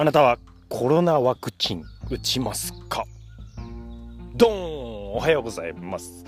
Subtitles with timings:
[0.00, 3.04] あなたはコロナワクチン打ちますか？
[4.36, 5.12] ドーン！
[5.16, 6.24] おはようございます。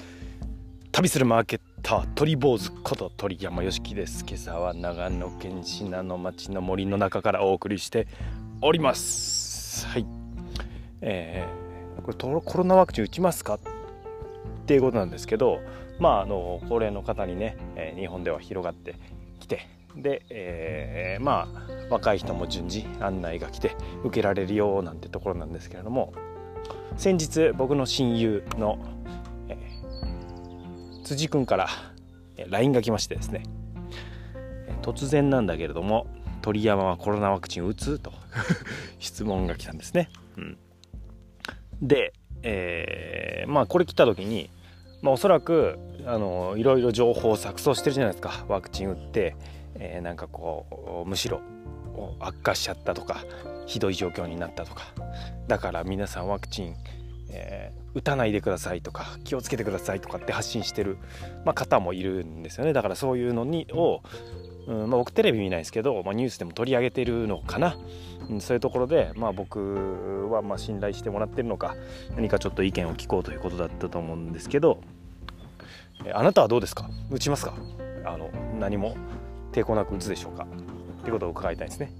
[0.90, 4.24] 旅するマーケッター鳥坊主こと鳥山よしきです。
[4.26, 8.08] 今朝は長野県信濃町の森の中からお送りして
[8.60, 9.86] おります。
[9.86, 10.06] はい。
[11.00, 13.54] えー、これコロナワクチン打ちますか？
[13.54, 13.60] っ
[14.66, 15.60] ていうことなんですけど
[16.00, 18.96] まああの高齢の方にね、え日本では広がって
[19.38, 26.12] きてで、えー、まあ若い人も順次案内が来て受けられるよなんてところなんですけれども
[26.96, 28.78] 先日僕の親友の、
[29.48, 31.68] えー、辻君から
[32.48, 33.42] LINE が来ましてですね
[34.82, 36.06] 突然なんだけれども
[36.42, 37.98] 鳥山はコロナワクチン打つ？
[37.98, 38.12] と
[38.98, 40.08] 質問が来たんですね。
[40.36, 40.58] うん、
[41.82, 44.50] で、えー、まあこれ来た時に、
[45.02, 48.44] まあ、おそらくあのいろいろ情報を錯綜してるじゃないですか。
[48.48, 49.36] ワクチン打って、
[49.76, 51.40] えー、なんかこうむしろ
[52.18, 53.24] 悪化しちゃったとか
[53.66, 54.84] ひどい状況になったとか。
[55.48, 56.76] だから皆さんワクチン、
[57.30, 60.98] えー、打たないでくださいとか気をつけてくださいとかって発信してる、
[61.44, 62.72] まあ、方もいるんですよね。
[62.72, 64.02] だからそういうのにを、
[64.66, 67.76] うんまあ、僕テレビ見ないですけど、まあ、ニュースでも取り上げてるのかな、
[68.28, 71.74] うん、そういうところで、まあ、僕はま信頼してもらってるのか
[72.14, 74.80] 何かちょっと意見を聞こうということだったと思うんですけど、
[76.04, 76.88] えー、あなたはどうですか？
[77.10, 77.54] 打ちますか？
[78.04, 78.96] あの何も？
[79.52, 80.46] 抵抗なく打つでしょうか
[81.00, 81.92] っていうことを伺いたいですね。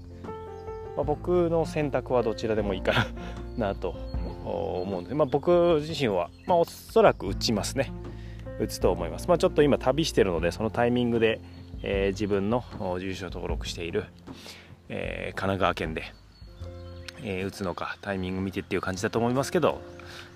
[0.95, 3.07] まあ、僕の選択はどちらでもいいか
[3.57, 3.95] なと
[4.43, 7.91] 思うんで、まあ、僕自身は、まあ、おそらく打ちますね。
[8.59, 9.27] 打つと思います。
[9.27, 11.39] まあ、ちょっと今旅してるのでそのタイミングで、
[11.83, 12.63] えー、自分の
[12.99, 14.05] 住所登録している、
[14.89, 16.03] えー、神奈川県で、
[17.23, 19.81] えー、打つのかタイミング見てっていう感じだと思いますけど、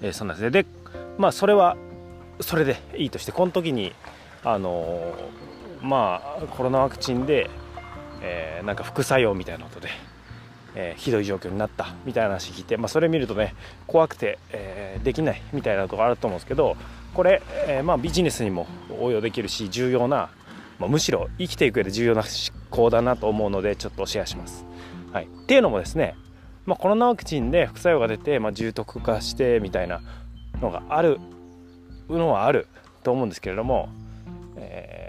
[0.01, 0.65] えー、そんなですねで
[1.17, 1.77] まあそれは
[2.41, 3.93] それでいいとしてこの時に
[4.43, 5.13] あの
[5.85, 7.49] まあコロナワクチンで
[8.25, 9.89] えー、なんか副作用みたいなことで、
[10.73, 13.55] えー、ひどい状況になったみたいな話聞いて、まあ、それ見るとね
[13.87, 16.75] 怖くて、えー、できないみたいなとこあると思うんですけど
[17.13, 18.67] これ、えまあ、ビジネスにも
[18.99, 20.29] 応用できるし重要な、
[20.79, 22.29] まあ、むしろ生きていく上で重要な思
[22.69, 24.65] 考だなと思うのでちょっとシェアします。
[25.13, 26.15] はい、っていうのもですね、
[26.65, 30.01] まあ、コロナワクチンで副作用が出て、まあ、重篤化してみたいな
[30.61, 31.21] のがある
[32.09, 32.67] のはある
[33.03, 33.87] と思うんですけれども、
[34.57, 35.04] えー、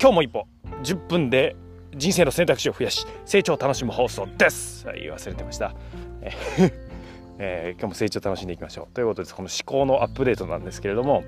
[0.00, 0.46] 今日も一歩。
[0.82, 1.54] 10分で
[1.94, 4.86] 人生の選択肢を増やし成長を楽しむ放送です。
[4.94, 5.74] 言い忘れてました。
[7.38, 8.94] えー、今日も成長楽しんでいきましょう。
[8.94, 11.24] ということでこの思考のアップデートなんですけれども、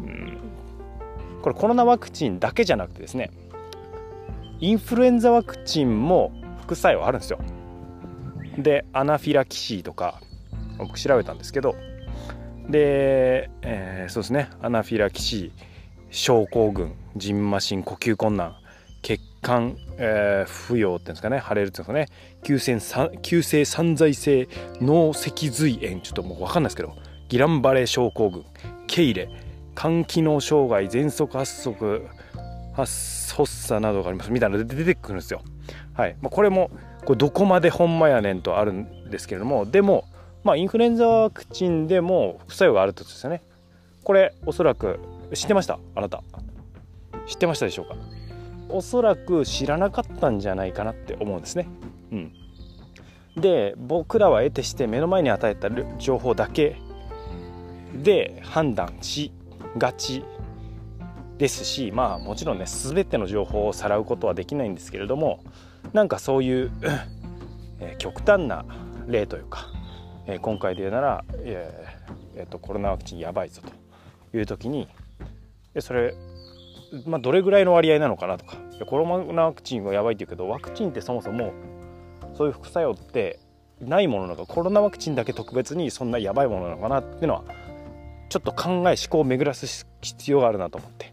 [0.00, 0.38] うん、
[1.42, 3.30] これコロナワクチンだけじゃなくてですね
[4.60, 6.32] インフルエンザワクチンも
[6.62, 7.38] 副作用あるんですよ。
[8.58, 10.20] でアナフィラキシーとか
[10.78, 11.74] 僕調べたんですけど
[12.68, 15.68] で、えー、そうですねアナフィラキシー
[16.10, 18.56] 症候群ジンマシン呼吸困難
[19.02, 22.78] 血管、えー、浮腫っていうんですかね腫れるっていうんですかね急性
[23.22, 24.48] 急性散在性
[24.80, 26.94] 脳脊髄炎ちょっともう分かんないですけど
[27.28, 28.44] ギランバレー症候群
[28.86, 29.28] ケイレ
[29.76, 32.06] 肝機能障害喘息発足
[32.74, 32.92] 発
[33.46, 35.42] 作などがありますみたいなので出てくるんですよ。
[35.94, 36.70] はいまあ、これも
[37.04, 40.04] これどこまでほんまやねんとあるんですけれどもでも、
[40.44, 43.42] まあ、インフルエンザワクチンでも副作用があるってことですよね。
[44.04, 45.00] これおそらく
[45.34, 45.78] 知ってました？
[45.94, 46.22] あなた
[47.28, 47.94] 知ってましたでしょうか？
[48.70, 51.68] おそらく知らなかったんじゃないかなって思うんですね。
[52.10, 52.32] うん、
[53.36, 55.68] で僕らは得てして目の前に与えた
[55.98, 56.76] 情報だけ。
[58.02, 59.32] で判断し
[59.76, 60.22] がち
[61.38, 65.40] ですしまあもちろんね全ての情報をさらうことはできないんですけれども
[65.92, 66.70] なんかそういう
[67.80, 68.64] え極端な
[69.08, 69.68] 例というか、
[70.26, 73.62] えー、今回で言うなら、えーえー、とコロナワクチンやばいぞ
[74.30, 74.86] という時に
[75.74, 76.14] でそれ
[77.06, 78.56] まあ、どれぐらいの割合なのかなとか。
[78.86, 81.52] コロナワクチンはやばいって言うけどワクチンってそもそも
[82.34, 83.40] そういう副作用って
[83.80, 84.52] ないものなのか。
[84.52, 87.44] コロナワクチンだけ特別にそんなやばいものなのかなっていうのは
[88.28, 91.12] ちょっと考え思考を巡らす必要があるなと思って。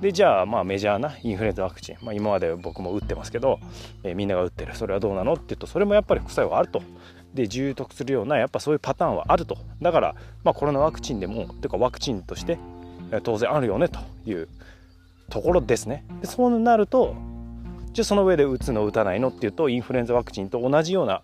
[0.00, 3.60] でじゃあまあメジャーなインフルエンザワクチン、まあ、今まで僕も打ってますけど、
[4.02, 4.74] えー、みんなが打ってる。
[4.74, 6.82] それはどうなのって言うとそれもやっぱり副作用あると。
[7.34, 9.56] で重篤するようなやっぱそういうパターンはあると。
[9.80, 10.14] だから、
[10.44, 12.58] まあ、コロナワクチンでもというかワクチンとして
[13.22, 14.48] 当然あるよねという
[15.30, 16.04] ところですね。
[16.20, 17.14] でそうなると
[17.92, 21.22] じゃあその上で打つの打たないのっていうとインフルエンザワクチンと同じような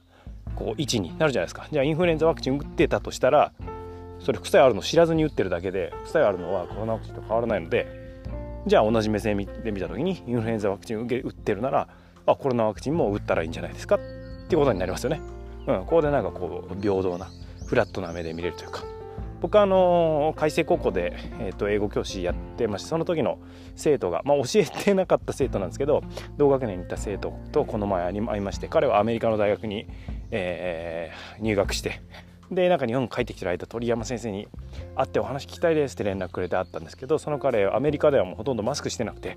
[0.54, 1.66] こう位置になるじゃないですか。
[1.70, 3.52] じゃあインフルエンザワクチン打ってたとしたら
[4.20, 7.86] それ副作用あるの知らずに打ってるだけで副作用あるのはコロナワクチンと変わらないので
[8.66, 11.88] じゃあ同じ目線で見た時にインフルエンザワクチン打ってるなら
[12.26, 13.98] あコロナワクチンも打ったらいいんじゃないですかっ
[14.48, 15.20] ていうことになりますよね。
[15.66, 17.28] うん、ここでなんかこう平等な
[17.66, 18.82] フラットな目で見れるというか。
[19.40, 23.38] 僕はあの開成高校で、えー、と英語教師やってましてその時の
[23.76, 26.02] 生徒が、まあ、教えてなかった生徒なんですけど
[26.36, 29.86] 同学年にいた生徒とこの前会いまして彼はアメリカの大学に、
[30.30, 32.00] えー、入学して
[32.50, 34.48] でなんか日本帰ってきてる間鳥山先生に
[34.96, 39.36] 会ってお話聞きたいですって連絡くれてあったんですけどその彼アメリカではもうほとんどマスクしてなくて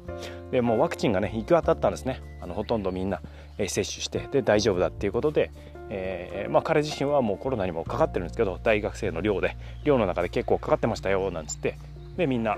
[0.52, 2.22] でもうワクチンがね行き渡ったんですね。
[2.42, 3.22] あのほとんどみんな、
[3.58, 5.52] えー、接種してで大丈夫だっていうことで、
[5.94, 11.78] えーまあ、彼自身はもうコロナにもかかってるんですけど大学生の寮で寮の中で結構かかってましたよなんつって。
[12.16, 12.58] でみんな、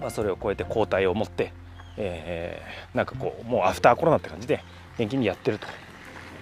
[0.00, 1.52] まあ、それを超えて抗体を持って、
[1.96, 4.62] えー、なんかこうもうアフターコロナって感じで
[4.98, 5.66] 元気にやってると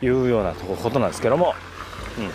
[0.05, 1.55] いうようなことなんですけども、
[2.19, 2.31] うん、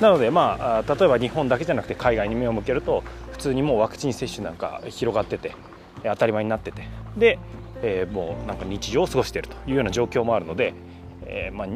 [0.00, 5.54] なのでまあ例えば日本だけじゃなくて海外に目を向けると普通にもうワクチン接種なんか広がってて
[6.02, 6.82] 当たり前になってて。
[7.16, 7.38] で、
[7.82, 10.74] えー、もうなんか日常を過ごしているというような状況もあるので、
[11.26, 11.68] えー、まあ、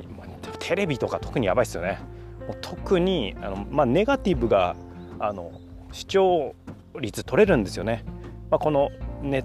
[0.63, 1.99] テレビとか特にやばいですよね。
[2.47, 4.77] もう特にあの、まあ、ネガティブが
[5.19, 5.53] あの
[5.91, 6.55] 視聴
[7.01, 8.05] 率取れるんですよね、
[8.51, 8.91] まあ、この
[9.23, 9.45] ネ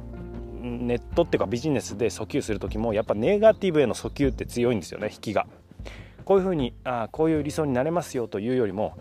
[0.62, 5.48] ネットっていうかビジネスで訴求する時もやっぱネガティブへの訴求って強いんですよね引きが。
[6.25, 8.98] こういうふうにあこういう理想になれますよというよりも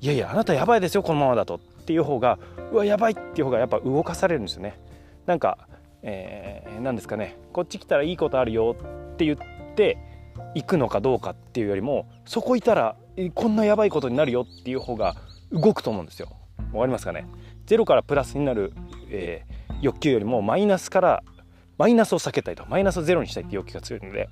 [0.00, 2.38] いやいやあなたやばいですよこのままだとっていう方が
[2.72, 4.80] うわやばいっていう方がやっぱ動かされるんですよね。
[5.26, 5.58] なんか、
[6.02, 7.36] えー、何ですかね。
[7.52, 8.76] こっち来たらいいことあるよ
[9.12, 9.38] って言っ
[9.74, 9.98] て
[10.54, 12.96] 行くのかどうかっていうよりもそこいたら
[13.34, 15.14] こんなやばいことになるよっていう方が
[15.52, 16.28] 動くと思うんですよ。
[16.72, 17.26] わかりますかね？
[17.66, 18.72] ゼロからプラスになる、
[19.10, 21.22] えー、欲求よりもマイナスから
[21.78, 22.64] マイナスを避けたいと。
[22.66, 24.28] マイナスをゼロにしたいっていう欲求が強いので。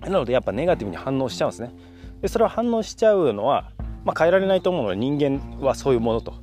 [0.00, 1.72] なのでやっぱネガティブに反応しちゃうんですね。
[2.20, 3.70] でそれは反応しちゃうのは、
[4.04, 6.34] まあ、変えられないと思うので人間はそういうものと。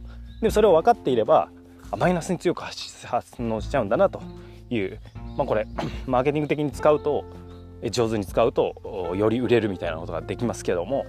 [0.41, 1.49] でそれを分かっていれば
[1.97, 4.21] マイナスに強く反応しちゃうんだなと
[4.69, 4.99] いう、
[5.37, 5.67] まあ、これ
[6.07, 7.25] マーケティング的に使うと
[7.89, 11.05] 上手に使うとより売れるみたいなことができますけども、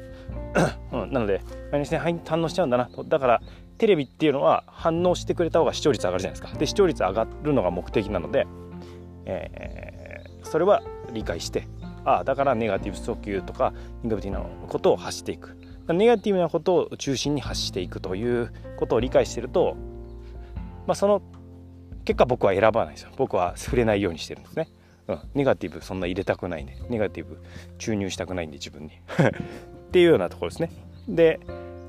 [0.92, 3.04] うん、なのでマイナスに反応しちゃうんだなと。
[3.04, 3.42] だから
[3.78, 6.58] テレビっていうのは反応してくれた方が視聴率上がるじゃないですか。
[6.58, 8.46] で視聴率上がるのが目的なので、
[9.26, 10.82] えー、それは
[11.12, 11.68] 理解して
[12.04, 13.72] ああだからネガティブ訴求とか
[14.02, 15.56] ネガティブなことを発していく。
[15.88, 19.76] ネガティブなことを中心に発していくということを理解してると、
[20.86, 21.22] まあ、その
[22.04, 23.10] 結果僕は選ばないですよ。
[23.16, 24.68] 僕は触れないようにしてるんですね、
[25.08, 27.38] うん、ネガティブそんな入れたくないんでネガティブ
[27.78, 28.92] 注入したくないんで自分に。
[29.88, 30.70] っていうようなところですね。
[31.08, 31.40] で、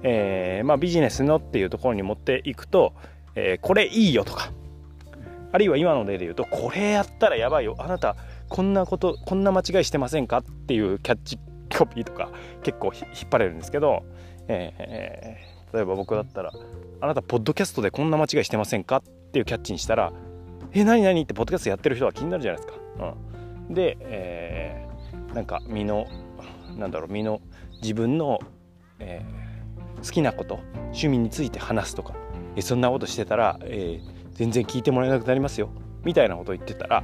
[0.03, 2.93] えー、まあ、ビジネスのっていうところに持っていくと、
[3.35, 4.51] えー、これいいよとか。
[5.53, 7.75] あるいは今の例で言うとこれやったらやばいよ。
[7.77, 8.15] あなた
[8.49, 10.39] こんなことこんな間違いしてませんか？
[10.39, 11.37] っていうキャッチ
[11.77, 12.29] コピーとか
[12.63, 14.03] 結構引っ張れるんですけど、
[14.47, 16.51] えー、例えば僕だったら
[17.01, 19.01] 「あなたポッドキャストでこんな間違いしてませんか?」っ
[19.31, 20.11] ていうキャッチにしたら
[20.73, 23.15] 「え何何?」ってポッドキャストやってる人は気になるじゃないですか。
[23.67, 26.05] うん、で、えー、なんか身の
[26.77, 27.41] なんだろう身の
[27.81, 28.39] 自分の、
[28.99, 32.13] えー、好きなこと趣味について話すとか、
[32.55, 35.69] えそんなことしてたら、えー、全然聞いてもらえなくなりますよ
[36.03, 37.03] みたいなことを言ってたら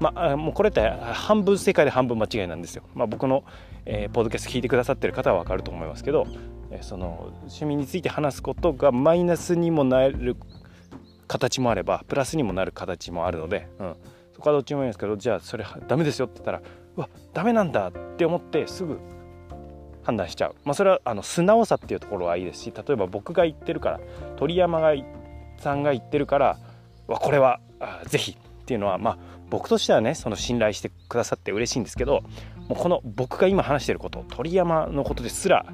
[0.00, 2.84] まあ、もうこれって半分正解で半分間違いなんですよ。
[2.94, 3.44] まあ、僕の、
[3.84, 6.26] えー、ポッドキャスト聞いてくださってる方は分かると思いますけど、
[6.70, 10.36] えー、その趣味について話すことがマイナスにもなる
[11.28, 13.96] 形もあればプラスにもなる形もあるので、うん、
[14.34, 16.62] そこはどっちもいいんですけどじゃあそれダメですよって言ったら
[16.96, 18.98] うわダメなんだって思ってすぐ
[20.02, 24.00] 判断しちゃう、まあ、それはあの素直さっていうところはいいですし例えば僕が言ってるから
[24.36, 24.94] 鳥山が
[25.58, 26.58] さんが言ってるから
[27.06, 27.60] わこれは
[28.06, 29.18] ぜひっていうのはまあ
[29.50, 32.22] 僕としてはねその信頼してくださって嬉しいんですけど
[32.68, 35.66] もうこの僕が今話してること鳥山のことですら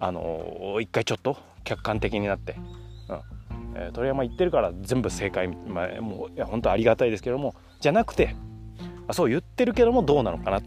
[0.00, 2.56] あの一回ちょっと客観的になって、
[3.08, 3.20] うん。
[3.74, 8.34] え、鳥山言ってるから全部正解、まあ、もういや本当ありがたいですけどもじゃなくて
[9.08, 10.62] あそう言ってるけどもどうなのかな？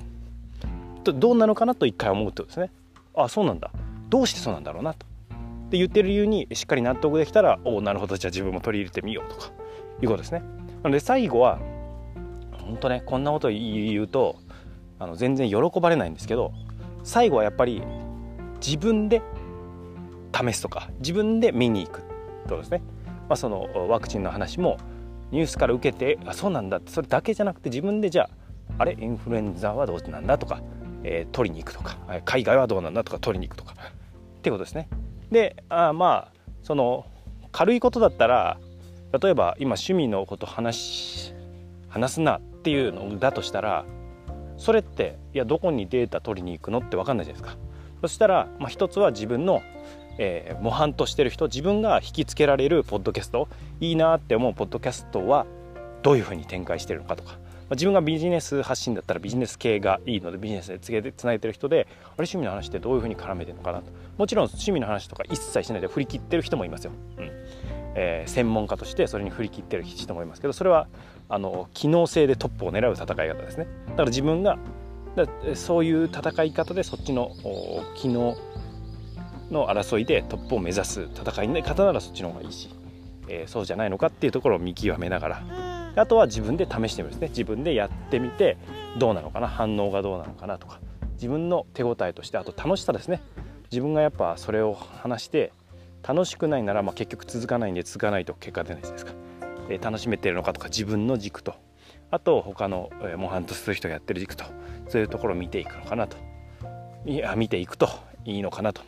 [1.03, 2.71] とどうなのかなと一回思うってことですね。
[3.15, 3.71] あそうなんだ。
[4.09, 5.05] どうしてそうなんだろうなと。
[5.69, 9.51] で言ってる理由にしっかり納得できたらおおなるほどじゃあ自分も取り入れてみようとか
[10.01, 10.39] いうことですね。
[10.83, 11.59] なので最後は
[12.51, 14.37] 本当ねこんなこと言うと
[14.99, 16.53] あの全然喜ばれないんですけど
[17.03, 17.81] 最後はやっぱり
[18.65, 19.21] 自分で
[20.33, 22.07] 試すとか自分で見に行くって
[22.43, 22.81] ことですね、
[23.29, 24.77] まあ、そのワクチンの話も
[25.31, 28.29] ニュースから受けてあそうなんだってそれだけじゃなくて自分でじゃあ
[28.79, 30.61] あれインフルエンザはどうなんだとか、
[31.03, 34.87] えー、取りに行くとか海外はどうなんだとか取りに行くとかっていうことですね。
[35.31, 37.05] であまあその
[37.51, 38.57] 軽いことだったら
[39.21, 41.33] 例えば今趣味のこと話
[41.89, 43.85] 話すなっていうのだとしたら
[44.57, 47.59] それっていやどこにデータ取りに行くのって分かんないじゃないですか
[48.01, 49.63] そしたら、まあ、一つは自分の、
[50.17, 53.47] えー、模範としてる人自分が引きつけられるポッドキャスト
[53.79, 55.45] いいなって思うポッドキャストは
[56.03, 57.37] どういうふうに展開してるのかとか。
[57.69, 63.91] まあ、自分がビジネス発信だったらビジネス系がいいのでビジネスでつげてつないでる人であれ趣味の話ってどういうふうに絡めてるのかなと。
[64.17, 67.31] もちろん趣味の話とか一切しないで振り切ってる人もいますよ、うん。
[67.95, 70.87] えー、専門家としてそれに振り切ってる人もいますけどそれは
[71.27, 73.67] あの機能性でトップを狙う戦い方ですね。
[73.89, 74.57] だから自分が
[75.55, 77.31] そういう戦い方でそっちの
[77.95, 78.37] 機能
[79.51, 82.69] の争いでトップを目指す戦いの方ならそっちの方がいいし、
[83.27, 85.43] えー、そうじゃないのかっていうところを見極めながら。
[85.95, 87.29] あとは自分で試してみるですね。
[87.29, 88.57] 自分でやってみて
[88.99, 89.47] どうなのかな？
[89.47, 90.79] 反応がどうなのかなとか。
[91.13, 93.21] 自分の手応えとしてあと楽しさですね。
[93.71, 95.51] 自分がやっぱそれを話して
[96.07, 99.17] 楽しくないならまあ結局続かないんで続かないと結果出ないじゃないですか、
[99.69, 101.55] えー、楽しめてるのかとか自分の軸と。
[102.11, 104.45] あと他の、えー、模範とする人がやってる軸と。
[104.87, 106.15] そういうところを見ていくのかなと。
[107.05, 107.89] いや見ていくと
[108.23, 108.83] いいのかなと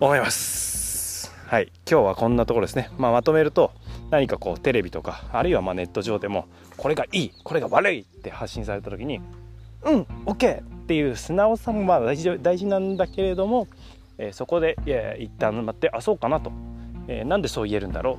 [0.00, 1.32] 思います。
[1.46, 1.70] はい。
[1.88, 3.70] 今日はこんなところですね、まあ、まとめると
[4.10, 9.20] 何かこうテレビとかあるいはまネット上でもこれがいいこれが悪いって発信された時に
[9.82, 13.68] うん OK っていう素直さもまあ大事大事なんだけれども、
[14.18, 16.50] えー、そこでいや一旦待ってあそうかなと、
[17.06, 18.18] えー、なんでそう言えるんだろ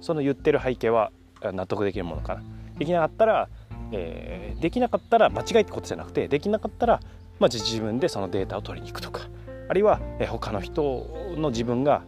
[0.00, 0.04] う。
[0.04, 1.10] その言ってる背景は
[1.42, 2.42] 納得できるものかな。
[2.78, 3.48] できなかったら、
[3.92, 7.00] えー、できなかったら間違いってことじゃなくてできなかったら、
[7.40, 9.28] まあ、自分でそのデータを取りに行くとか。
[9.68, 12.02] あるいは他の人の自分が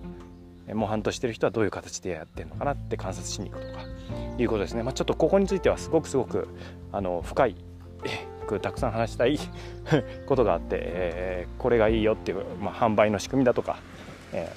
[0.74, 3.84] 模範としてる人はどういう形でやってるのかなって観察しに行くとか
[4.38, 6.48] いうことですね、まあ、ちょっとここについてはすごくすごく
[6.92, 7.56] あの深い
[8.62, 9.38] たくさん話したい
[10.26, 13.78] ことがあって、えー、これがいいよっていう、まあ、販売の仕組みだとか、
[14.32, 14.52] え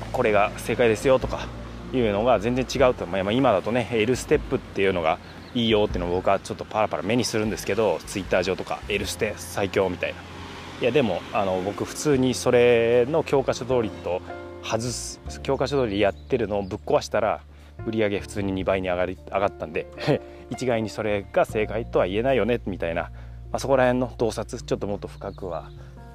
[0.00, 1.46] ー、これが正解ですよとか
[1.94, 5.18] いうのが全然違うと、まあ、今だとね L ステップっていうのが
[5.54, 10.35] いいよっていうのを僕はちょっとパラパラ目にするんですけどツイッター上とか L ステ最強みたいな。
[10.80, 14.20] いやでもあの僕普通にそれの教科書通りと
[14.62, 17.40] 外す教科書通りやってるのをぶっ壊したら
[17.86, 19.86] 売り上げ普通に2倍に上がり上がったんで
[20.50, 23.08] 一概にそれが正解とは言えないよねみたいな、ま
[23.52, 25.70] あ、そこら辺の洞察ちょっともっと深くは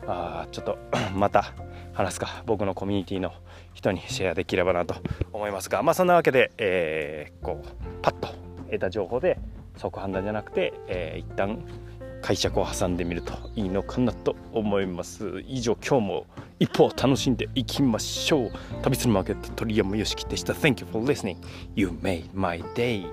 [0.05, 0.77] あちょっと
[1.15, 1.53] また
[1.93, 3.33] 話すか僕のコミュニティの
[3.73, 4.95] 人にシェアできればなと
[5.33, 7.67] 思いますがまあそんなわけで、えー、こう
[8.01, 8.29] パッと
[8.67, 9.39] 得た情報で
[9.77, 11.63] 即判断じゃなくて、えー、一旦
[12.31, 15.43] 解釈を挟んでみるといいのかなと思います。
[15.47, 16.27] 以上今日も
[16.59, 18.51] 一歩楽しんでいきましょう。
[18.81, 20.53] 旅するマーケット鳥山よしきでした。
[20.53, 21.35] Thank you for listening.
[21.75, 23.05] You made my day.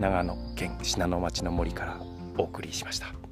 [0.00, 2.00] 長野県信濃町の森から
[2.36, 3.27] お送りしました。